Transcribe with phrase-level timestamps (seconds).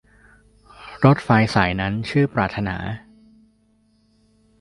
[1.05, 2.77] รถไฟสายนั้นชื่อปรารถนา